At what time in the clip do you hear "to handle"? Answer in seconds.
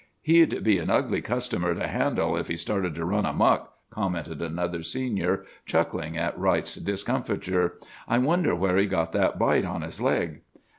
1.75-2.35